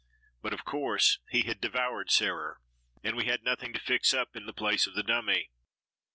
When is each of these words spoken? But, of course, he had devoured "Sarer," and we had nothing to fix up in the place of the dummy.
But, 0.41 0.51
of 0.51 0.65
course, 0.65 1.19
he 1.29 1.43
had 1.43 1.61
devoured 1.61 2.09
"Sarer," 2.09 2.57
and 3.03 3.15
we 3.15 3.25
had 3.25 3.43
nothing 3.43 3.71
to 3.73 3.79
fix 3.79 4.15
up 4.15 4.35
in 4.35 4.47
the 4.47 4.51
place 4.53 4.87
of 4.87 4.95
the 4.95 5.03
dummy. 5.03 5.51